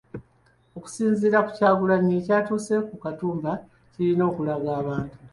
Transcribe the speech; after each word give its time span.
Okusinziira 0.77 1.37
ku 1.45 1.49
Kyagulanyi 1.57 2.13
ekyatuuse 2.19 2.75
ku 2.89 2.95
Katumba 3.03 3.51
kirina 3.91 4.23
okulaga 4.29 4.69
abantu. 4.81 5.13